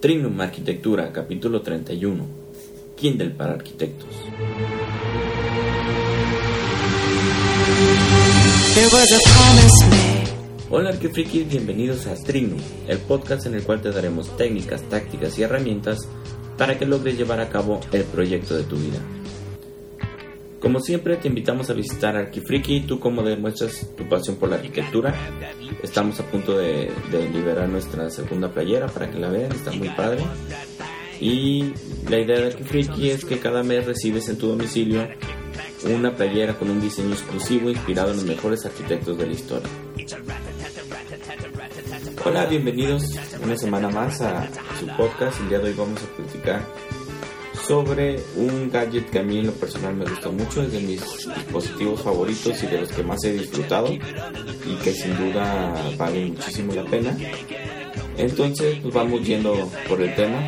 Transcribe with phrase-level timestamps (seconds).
[0.00, 2.24] Trinum Arquitectura, capítulo 31.
[2.94, 4.08] Kindle para arquitectos.
[10.70, 15.42] Hola arquifrikis, bienvenidos a Trinum, el podcast en el cual te daremos técnicas, tácticas y
[15.42, 16.08] herramientas
[16.56, 19.00] para que logres llevar a cabo el proyecto de tu vida.
[20.60, 25.14] Como siempre, te invitamos a visitar Arquifriki, tú como demuestras tu pasión por la arquitectura.
[25.82, 26.90] Estamos a punto de,
[27.32, 30.24] liberar nuestra segunda playera para que la vean, está muy padre.
[31.20, 31.72] Y
[32.08, 35.06] la idea de Arquifriki es que cada mes recibes en tu domicilio
[35.84, 39.68] una playera con un diseño exclusivo inspirado en los mejores arquitectos de la historia.
[42.24, 45.40] Hola, bienvenidos una semana más a su podcast.
[45.40, 46.62] El día de hoy vamos a platicar
[47.68, 51.02] sobre un gadget que a mí en lo personal me gusta mucho, es de mis
[51.34, 56.72] dispositivos favoritos y de los que más he disfrutado y que sin duda vale muchísimo
[56.72, 57.14] la pena.
[58.16, 60.40] Entonces, pues vamos yendo por el tema.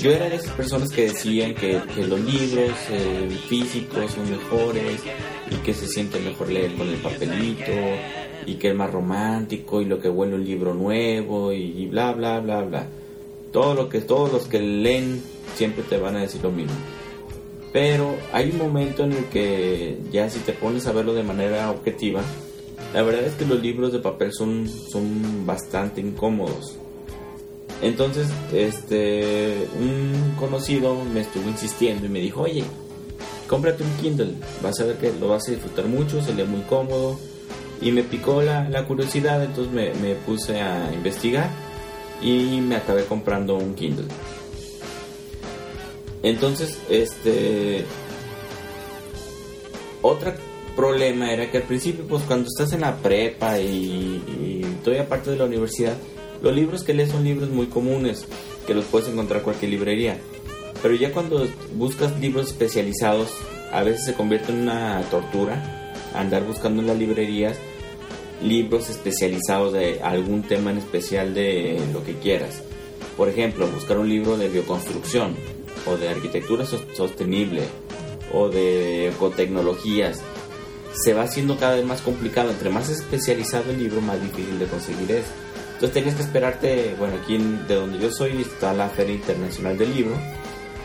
[0.00, 5.02] yo era de esas personas que decían que, los libros eh, físicos son mejores
[5.50, 7.70] y que se siente mejor leer con el papelito
[8.46, 12.40] y que es más romántico y lo que huele un libro nuevo y bla bla
[12.40, 13.01] bla bla.
[13.52, 15.22] Todo lo que todos los que leen
[15.54, 16.72] siempre te van a decir lo mismo.
[17.72, 21.70] Pero hay un momento en el que ya si te pones a verlo de manera
[21.70, 22.22] objetiva,
[22.92, 26.76] la verdad es que los libros de papel son, son bastante incómodos.
[27.80, 32.62] Entonces, este, un conocido me estuvo insistiendo y me dijo, oye,
[33.48, 36.60] cómprate un Kindle, vas a ver que lo vas a disfrutar mucho, se lee muy
[36.62, 37.18] cómodo.
[37.80, 41.50] Y me picó la, la curiosidad, entonces me, me puse a investigar
[42.22, 44.06] y me acabé comprando un Kindle.
[46.22, 47.84] Entonces, este
[50.02, 50.32] otro
[50.76, 55.30] problema era que al principio, pues cuando estás en la prepa y, y todavía parte
[55.30, 55.96] de la universidad,
[56.42, 58.26] los libros que lees son libros muy comunes,
[58.66, 60.18] que los puedes encontrar en cualquier librería.
[60.82, 63.30] Pero ya cuando buscas libros especializados,
[63.72, 67.56] a veces se convierte en una tortura andar buscando en las librerías
[68.42, 72.62] libros especializados de algún tema en especial de lo que quieras.
[73.16, 75.34] Por ejemplo, buscar un libro de bioconstrucción
[75.86, 77.62] o de arquitectura sostenible
[78.32, 80.20] o de ecotecnologías
[80.94, 82.50] se va haciendo cada vez más complicado.
[82.50, 85.24] Entre más especializado el libro, más difícil de conseguir es.
[85.74, 89.94] Entonces tienes que esperarte, bueno, aquí de donde yo soy está la Feria Internacional del
[89.94, 90.14] Libro,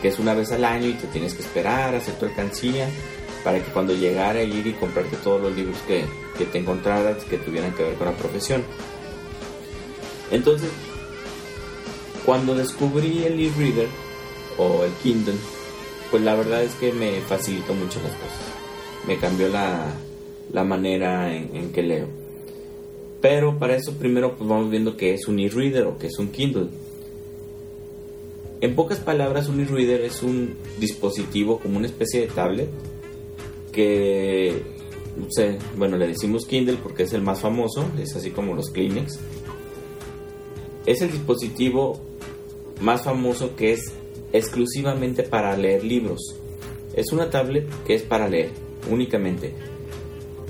[0.02, 2.88] que es una vez al año y te tienes que esperar, hacer tu alcancía
[3.44, 6.04] para que cuando llegara ir y comprarte todos los libros que,
[6.36, 8.62] que te encontraras que tuvieran que ver con la profesión.
[10.30, 10.70] Entonces,
[12.26, 13.88] cuando descubrí el e-reader
[14.58, 15.36] o el Kindle,
[16.10, 18.38] pues la verdad es que me facilitó mucho las cosas.
[19.06, 19.86] Me cambió la,
[20.52, 22.06] la manera en, que leo.
[23.20, 26.28] Pero para eso primero pues vamos viendo qué es un e-reader o qué es un
[26.28, 26.68] Kindle.
[28.60, 32.68] En pocas palabras, un e-reader es un dispositivo como una especie de tablet
[33.72, 34.62] que
[35.76, 39.18] bueno, le decimos Kindle porque es el más famoso, es así como los Kleenex.
[40.86, 42.00] Es el dispositivo
[42.80, 43.92] más famoso que es
[44.32, 46.36] exclusivamente para leer libros.
[46.94, 48.50] Es una tablet que es para leer
[48.90, 49.54] únicamente.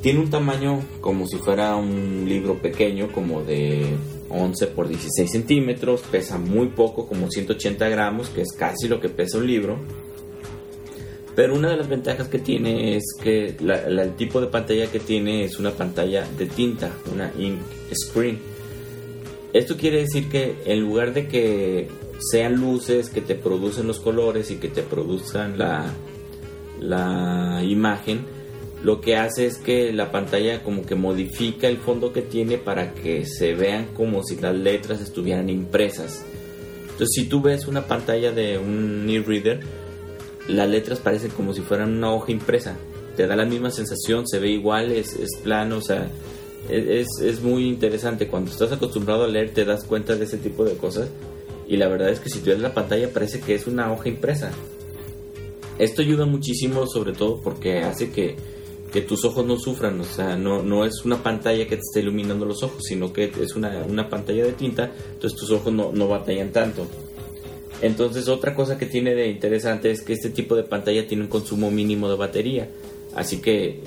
[0.00, 3.96] Tiene un tamaño como si fuera un libro pequeño, como de
[4.28, 9.08] 11 por 16 centímetros, pesa muy poco, como 180 gramos, que es casi lo que
[9.08, 9.78] pesa un libro
[11.38, 15.44] pero una de las ventajas que tiene es que el tipo de pantalla que tiene
[15.44, 17.60] es una pantalla de tinta, una ink
[17.94, 18.40] screen.
[19.52, 21.86] Esto quiere decir que en lugar de que
[22.18, 25.94] sean luces que te producen los colores y que te produzcan la,
[26.80, 28.22] la imagen,
[28.82, 32.94] lo que hace es que la pantalla como que modifica el fondo que tiene para
[32.94, 36.24] que se vean como si las letras estuvieran impresas.
[36.82, 39.60] Entonces si tú ves una pantalla de un e-reader,
[40.48, 42.76] las letras parecen como si fueran una hoja impresa.
[43.16, 46.10] Te da la misma sensación, se ve igual, es, plano, o sea,
[46.68, 48.28] es, es, muy interesante.
[48.28, 51.08] Cuando estás acostumbrado a leer te das cuenta de ese tipo de cosas
[51.68, 54.08] y la verdad es que si tú ves la pantalla parece que es una hoja
[54.08, 54.50] impresa.
[55.78, 58.36] Esto ayuda muchísimo sobre todo porque hace que,
[58.92, 62.00] que tus ojos no sufran, o sea, no, no es una pantalla que te esté
[62.00, 65.92] iluminando los ojos, sino que es una, una pantalla de tinta, entonces tus ojos no,
[65.92, 66.86] no batallan tanto.
[67.80, 71.28] Entonces otra cosa que tiene de interesante es que este tipo de pantalla tiene un
[71.28, 72.68] consumo mínimo de batería.
[73.14, 73.80] Así que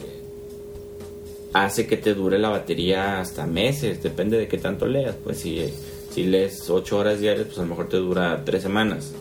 [1.54, 5.16] hace que te dure la batería hasta meses, depende de qué tanto leas.
[5.24, 5.62] Pues si,
[6.10, 9.14] si lees 8 horas diarias, pues a lo mejor te dura 3 semanas.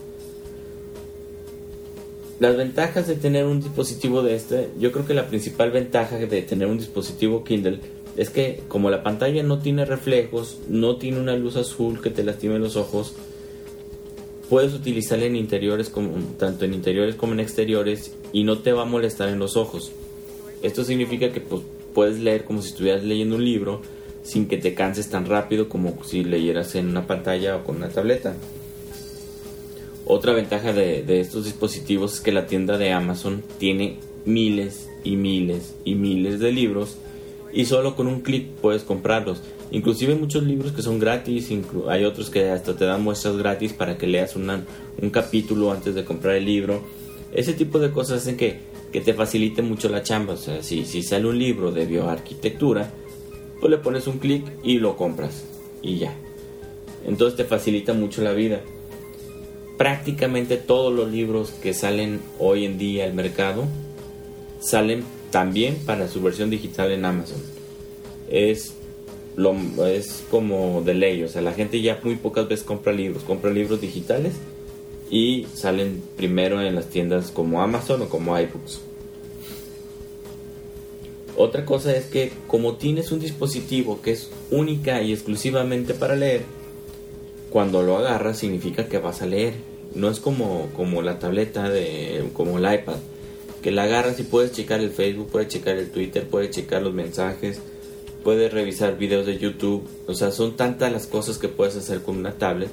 [2.39, 6.41] Las ventajas de tener un dispositivo de este, yo creo que la principal ventaja de
[6.41, 7.79] tener un dispositivo Kindle
[8.17, 12.23] es que como la pantalla no tiene reflejos, no tiene una luz azul que te
[12.23, 13.13] lastime los ojos,
[14.51, 18.81] puedes utilizarla en interiores como tanto en interiores como en exteriores y no te va
[18.81, 19.93] a molestar en los ojos.
[20.61, 21.61] Esto significa que pues,
[21.93, 23.81] puedes leer como si estuvieras leyendo un libro
[24.23, 27.87] sin que te canses tan rápido como si leyeras en una pantalla o con una
[27.87, 28.35] tableta.
[30.05, 35.75] Otra ventaja de estos dispositivos es que la tienda de Amazon tiene miles y miles
[35.85, 36.97] y miles de libros
[37.53, 39.41] y solo con un clic puedes comprarlos.
[39.71, 41.49] Inclusive muchos libros que son gratis,
[41.87, 46.03] hay otros que hasta te dan muestras gratis para que leas un capítulo antes de
[46.03, 46.81] comprar el libro.
[47.33, 48.59] Ese tipo de cosas hacen que,
[48.91, 50.33] que te facilite mucho la chamba.
[50.33, 52.91] O sea, si, si sale un libro de bioarquitectura,
[53.61, 55.45] pues le pones un clic y lo compras
[55.81, 56.13] y ya.
[57.05, 58.61] Entonces te facilita mucho la vida.
[59.77, 63.65] Prácticamente todos los libros que salen hoy en día al mercado
[64.59, 67.41] salen también para su versión digital en Amazon.
[68.29, 68.75] Es,
[69.85, 73.51] es como de ley, o sea, la gente ya muy pocas veces compra libros, compra
[73.51, 74.33] libros digitales
[75.09, 78.81] y salen primero en las tiendas como Amazon o como iBooks.
[81.37, 86.41] Otra cosa es que como tienes un dispositivo que es única y exclusivamente para leer,
[87.49, 89.53] cuando lo agarras significa que vas a leer.
[89.95, 92.95] No es como, como la tableta de como el iPad
[93.61, 96.93] que la agarras y puedes checar el Facebook, puedes checar el Twitter, puedes checar los
[96.93, 97.59] mensajes,
[98.23, 99.87] puedes revisar videos de YouTube.
[100.07, 102.69] O sea, son tantas las cosas que puedes hacer con una tablet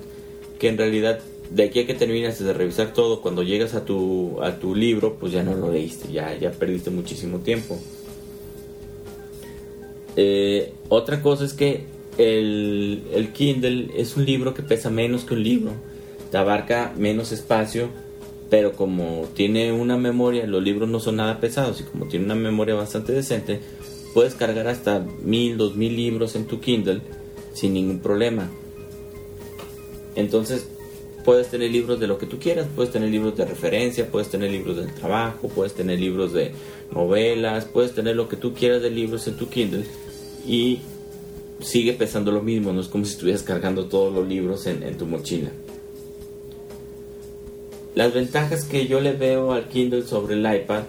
[0.59, 4.43] que en realidad de aquí a que terminas de revisar todo, cuando llegas a tu,
[4.43, 7.79] a tu libro, pues ya no lo leíste, ya, ya perdiste muchísimo tiempo.
[10.17, 11.85] Eh, otra cosa es que
[12.19, 15.73] el, el Kindle es un libro que pesa menos que un libro,
[16.31, 17.89] te abarca menos espacio
[18.51, 22.35] pero como tiene una memoria, los libros no son nada pesados y como tiene una
[22.35, 23.61] memoria bastante decente,
[24.15, 27.01] puedes cargar hasta mil, dos mil libros en tu Kindle
[27.53, 28.51] sin ningún problema.
[30.15, 30.67] Entonces
[31.25, 34.51] puedes tener libros de lo que tú quieras, puedes tener libros de referencia, puedes tener
[34.51, 36.53] libros del trabajo, puedes tener libros de
[36.93, 39.85] novelas, puedes tener lo que tú quieras de libros en tu Kindle
[40.47, 40.81] y
[41.61, 44.97] sigue pesando lo mismo, no es como si estuvieras cargando todos los libros en, en
[44.97, 45.51] tu mochila.
[47.95, 50.85] Las ventajas que yo le veo al Kindle sobre el iPad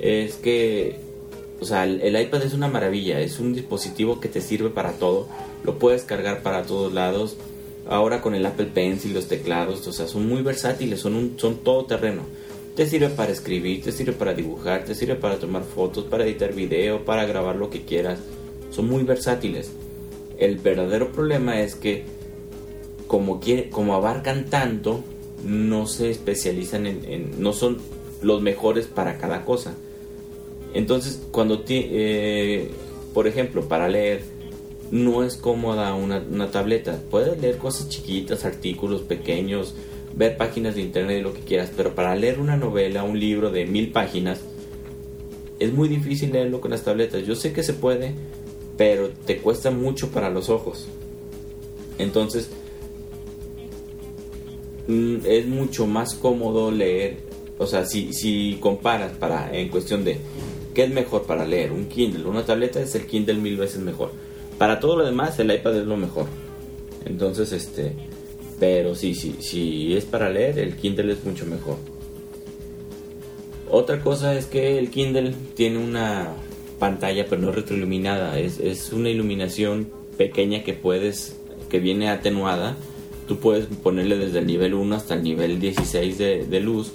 [0.00, 0.96] es que,
[1.60, 5.28] o sea, el, iPad es una maravilla, es un dispositivo que te sirve para todo,
[5.62, 7.36] lo puedes cargar para todos lados.
[7.88, 11.56] Ahora con el Apple Pencil, los teclados, o sea, son muy versátiles, son, un, son
[11.56, 12.22] todo terreno.
[12.76, 16.54] Te sirve para escribir, te sirve para dibujar, te sirve para tomar fotos, para editar
[16.54, 18.20] video, para grabar lo que quieras.
[18.70, 19.72] Son muy versátiles.
[20.38, 22.04] El verdadero problema es que
[23.06, 23.40] como,
[23.70, 25.02] como abarcan tanto,
[25.44, 27.78] no se especializan en, no son
[28.22, 29.74] los mejores para cada cosa.
[30.74, 32.70] Entonces, cuando, eh,
[33.14, 34.22] por ejemplo, para leer,
[34.90, 37.00] no es cómoda una, una, tableta.
[37.10, 39.74] Puedes leer cosas chiquitas, artículos pequeños,
[40.14, 43.50] ver páginas de internet y lo que quieras, pero para leer una novela, un libro
[43.50, 44.40] de mil páginas,
[45.58, 47.26] es muy difícil leerlo con las tabletas.
[47.26, 48.14] Yo sé que se puede,
[48.76, 50.88] pero te cuesta mucho para los ojos.
[51.98, 52.50] Entonces,
[54.90, 57.18] Mm, es mucho más cómodo leer,
[57.58, 60.18] o sea, si, si comparas para en cuestión de
[60.74, 64.12] qué es mejor para leer, un Kindle, una tableta es el Kindle mil veces mejor.
[64.58, 66.26] Para todo lo demás el iPad es lo mejor.
[67.04, 67.92] Entonces, este,
[68.58, 71.76] pero sí, sí, si es para leer, el Kindle es mucho mejor.
[73.70, 76.32] Otra cosa es que el Kindle tiene una
[76.78, 81.36] pantalla pero no retroiluminada, es, es una iluminación pequeña que puedes,
[81.68, 82.76] que viene atenuada
[83.30, 86.90] tú puedes ponerle desde el nivel 1 hasta el nivel 16 de, luz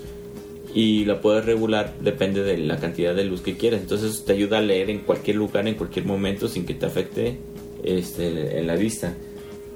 [0.76, 4.60] y la puedes regular depende de la cantidad de luz que quieras entonces te ayuda
[4.60, 7.40] a leer en cualquier lugar en cualquier momento sin que te afecte
[7.84, 9.16] este, en la vista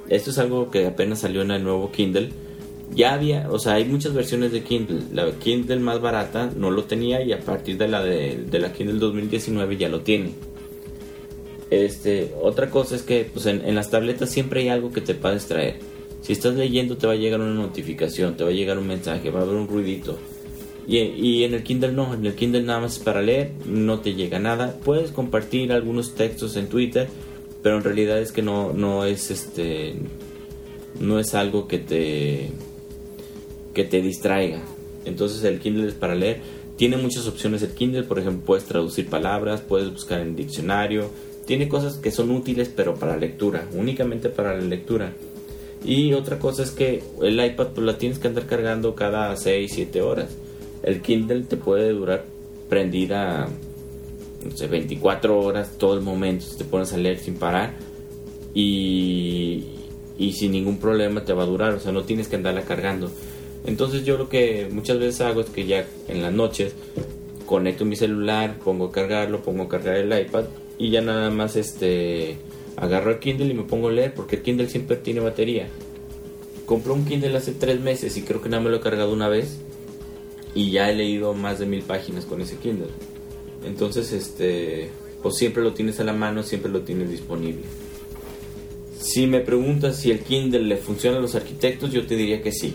[0.09, 2.29] esto es algo que apenas salió en el nuevo Kindle
[2.93, 5.01] ya había, o sea, hay muchas versiones de Kindle.
[5.13, 8.99] La Kindle más barata no lo tenía y a partir de la de, la Kindle
[8.99, 10.31] 2019 ya lo tiene.
[11.69, 15.35] Este, otra cosa es que pues en, las tabletas siempre hay algo que te puede
[15.35, 15.75] distraer.
[16.21, 19.29] Si estás leyendo te va a llegar una notificación, te va a llegar un mensaje,
[19.29, 20.17] va a haber un ruidito.
[20.89, 24.15] Y, en el Kindle no, en el Kindle nada más es para leer, no te
[24.15, 24.75] llega nada.
[24.83, 27.07] Puedes compartir algunos textos en Twitter,
[27.61, 29.93] pero en realidad es que no, no es este
[30.99, 32.49] no es algo que te
[33.75, 34.63] que te distraiga.
[35.05, 36.41] Entonces el Kindle es para leer.
[36.75, 41.11] Tiene muchas opciones el Kindle, por ejemplo, puedes traducir palabras, puedes buscar en diccionario.
[41.45, 45.13] Tiene cosas que son útiles, pero para lectura, únicamente para la lectura.
[45.85, 49.71] Y otra cosa es que el iPad pues la tienes que andar cargando cada 6,
[49.71, 50.29] 7 horas.
[50.83, 52.25] El Kindle te puede durar
[52.69, 53.47] prendida
[54.43, 57.73] no sé, 24 horas, todo el momento, te pones a leer sin parar
[58.53, 59.65] y,
[60.17, 63.11] y sin ningún problema te va a durar, o sea, no tienes que andarla cargando.
[63.65, 66.73] Entonces yo lo que muchas veces hago es que ya en las noches
[67.45, 70.45] conecto mi celular, pongo a cargarlo, pongo a cargar el iPad
[70.77, 72.37] y ya nada más este
[72.77, 75.67] agarro el Kindle y me pongo a leer porque el Kindle siempre tiene batería.
[76.65, 79.27] Compré un Kindle hace tres meses y creo que nada me lo he cargado una
[79.27, 79.59] vez
[80.55, 82.89] y ya he leído más de mil páginas con ese Kindle.
[83.65, 84.89] Entonces, este,
[85.21, 87.63] pues siempre lo tienes a la mano, siempre lo tienes disponible.
[88.99, 92.51] Si me preguntas si el Kindle le funciona a los arquitectos, yo te diría que
[92.51, 92.73] sí.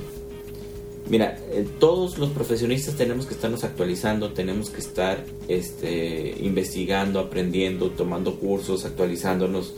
[1.08, 7.90] Mira, eh, todos los profesionistas tenemos que estarnos actualizando, tenemos que estar este, investigando, aprendiendo,
[7.90, 9.74] tomando cursos, actualizándonos.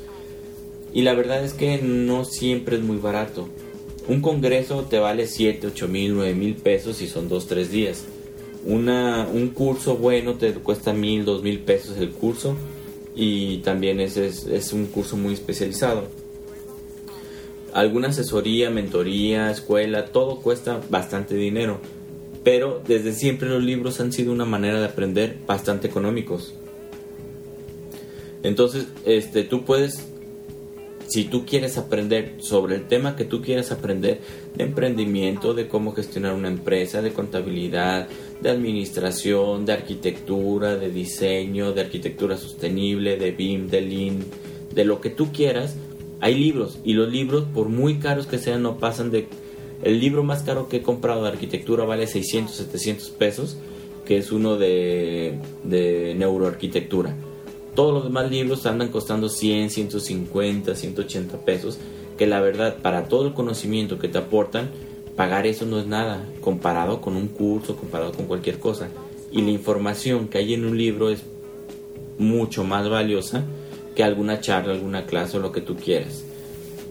[0.94, 3.48] Y la verdad es que no siempre es muy barato.
[4.08, 8.04] Un congreso te vale 7, 8 mil, 9 mil pesos y son 2, 3 días.
[8.64, 12.56] Una, un curso bueno te cuesta mil, 2 mil pesos el curso
[13.14, 16.04] y también es, es, es un curso muy especializado
[17.76, 21.78] alguna asesoría, mentoría, escuela, todo cuesta bastante dinero.
[22.42, 26.54] Pero desde siempre los libros han sido una manera de aprender bastante económicos.
[28.42, 30.08] Entonces, este, tú puedes,
[31.08, 34.20] si tú quieres aprender sobre el tema que tú quieras aprender,
[34.54, 38.08] de emprendimiento, de cómo gestionar una empresa, de contabilidad,
[38.40, 44.24] de administración, de arquitectura, de diseño, de arquitectura sostenible, de BIM, de Lean,
[44.74, 45.76] de lo que tú quieras,
[46.20, 49.26] hay libros y los libros, por muy caros que sean, no pasan de...
[49.82, 53.56] El libro más caro que he comprado de arquitectura vale 600, 700 pesos,
[54.06, 57.14] que es uno de, de neuroarquitectura.
[57.76, 61.78] Todos los demás libros andan costando 100, 150, 180 pesos,
[62.16, 64.70] que la verdad, para todo el conocimiento que te aportan,
[65.14, 68.88] pagar eso no es nada, comparado con un curso, comparado con cualquier cosa.
[69.30, 71.22] Y la información que hay en un libro es
[72.18, 73.44] mucho más valiosa
[73.94, 76.24] que alguna charla, alguna clase o lo que tú quieras.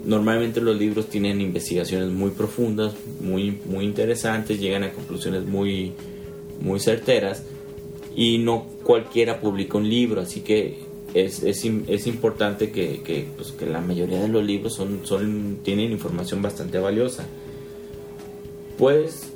[0.05, 5.93] Normalmente los libros tienen investigaciones muy profundas, muy, muy interesantes, llegan a conclusiones muy,
[6.61, 7.41] muy certeras
[8.15, 10.79] y no cualquiera publica un libro, así que
[11.15, 16.41] es, es, importante que, que, pues, que, la mayoría de los libros son, tienen información
[16.41, 17.25] bastante valiosa.
[18.77, 19.31] Pues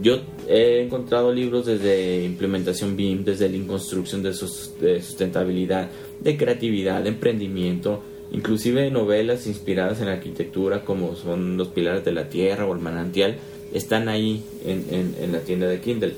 [0.00, 5.88] yo he encontrado libros desde implementación BIM, desde la construcción de, sustentabilidad,
[6.20, 12.28] de creatividad, de emprendimiento, inclusive novelas inspiradas en arquitectura como son Los Pilares de la
[12.28, 13.36] Tierra o El Manantial,
[13.72, 16.14] están ahí en, en, la tienda de Kindle.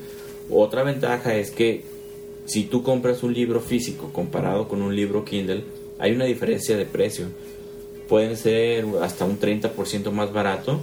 [0.50, 1.91] Otra ventaja es que
[2.52, 5.64] si tú compras un libro físico comparado con un libro Kindle,
[5.98, 7.24] hay una diferencia de precio.
[8.10, 10.78] Pueden ser hasta un 30% más barato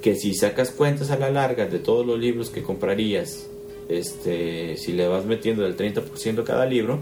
[0.00, 3.48] que si sacas cuentas a la larga de todos los libros que comprarías,
[3.88, 7.00] este, si le vas metiendo el 30% cada libro,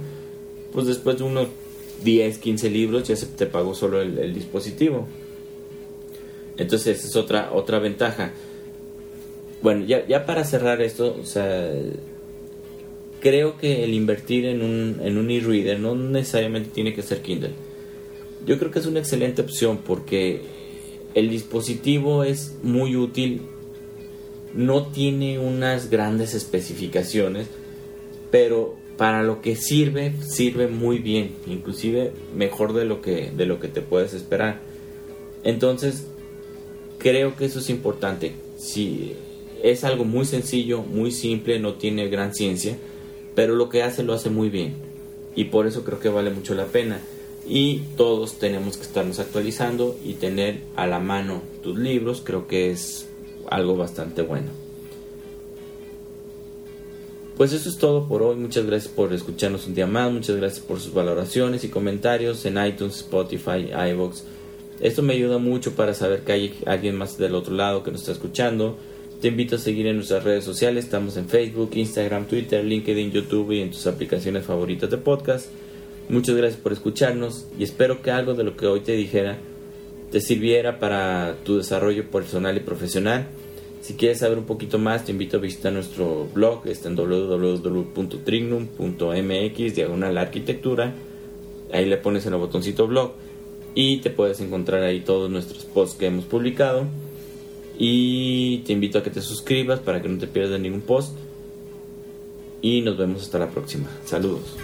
[0.72, 1.48] pues después de unos
[2.02, 5.06] 10, 15 libros ya se te pagó solo el, dispositivo.
[6.56, 8.32] Entonces esa es otra, otra ventaja.
[9.60, 11.74] Bueno, ya, ya para cerrar esto, o sea,
[13.22, 17.52] creo que el invertir en un, en un e-reader no necesariamente tiene que ser Kindle.
[18.44, 20.40] Yo creo que es una excelente opción porque
[21.14, 23.42] el dispositivo es muy útil,
[24.54, 27.46] no tiene unas grandes especificaciones,
[28.32, 33.60] pero para lo que sirve, sirve muy bien, inclusive mejor de lo que, de lo
[33.60, 34.60] que te puedes esperar.
[35.44, 36.08] Entonces,
[36.98, 38.32] creo que eso es importante.
[38.58, 39.12] Si
[39.62, 42.76] es algo muy sencillo, muy simple, no tiene gran ciencia,
[43.34, 44.74] pero lo que hace lo hace muy bien.
[45.34, 47.00] Y por eso creo que vale mucho la pena.
[47.46, 52.70] Y todos tenemos que estarnos actualizando y tener a la mano tus libros, creo que
[52.70, 53.08] es
[53.50, 54.62] algo bastante bueno.
[57.36, 58.36] Pues eso es todo por hoy.
[58.36, 60.12] Muchas gracias por escucharnos un día más.
[60.12, 64.22] Muchas gracias por sus valoraciones y comentarios en iTunes, Spotify, iVoox.
[64.80, 68.02] Esto me ayuda mucho para saber que hay alguien más del otro lado que nos
[68.02, 68.76] está escuchando.
[69.22, 70.84] Te invito a seguir en nuestras redes sociales.
[70.84, 75.46] Estamos en Facebook, Instagram, Twitter, LinkedIn, YouTube y en tus aplicaciones favoritas de podcast.
[76.08, 79.38] Muchas gracias por escucharnos y espero que algo de lo que hoy te dijera
[80.10, 83.28] te sirviera para tu desarrollo personal y profesional.
[83.80, 89.74] Si quieres saber un poquito más, te invito a visitar nuestro blog, está en www.trignum.mx,
[89.76, 90.94] diagonal arquitectura.
[91.72, 93.12] Ahí le pones en el botoncito blog
[93.76, 96.88] y te puedes encontrar ahí todos nuestros posts que hemos publicado.
[97.78, 101.14] Y te invito a que te suscribas para que no te pierdas ningún post.
[102.60, 103.88] Y nos vemos hasta la próxima.
[104.04, 104.56] Saludos.